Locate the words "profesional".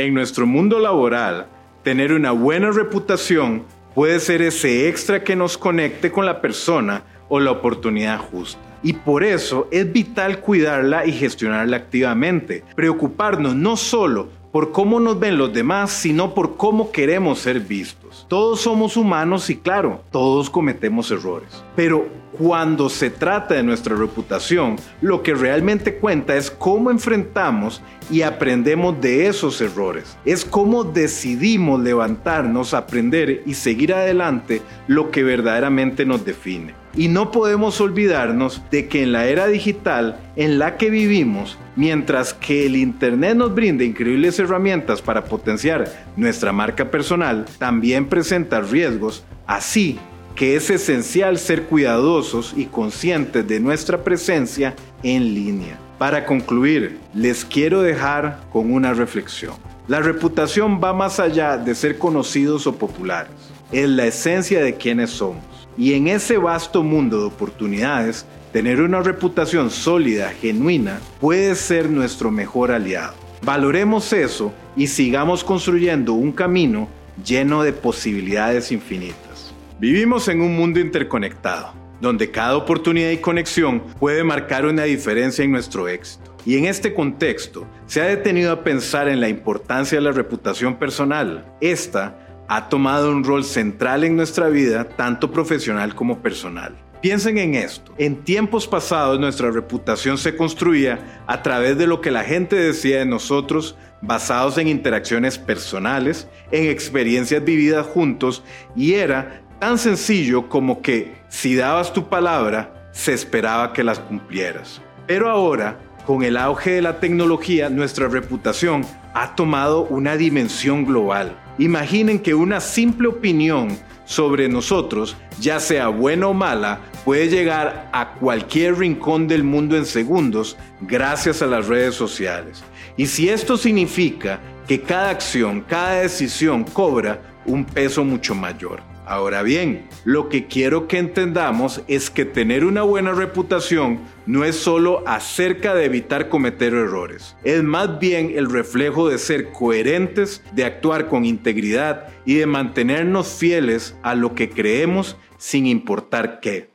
95.30-95.94